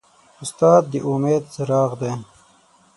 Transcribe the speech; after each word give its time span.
استاد 0.43 0.83
د 0.91 0.93
امید 1.11 1.43
څراغ 1.53 1.91
دی. 2.01 2.13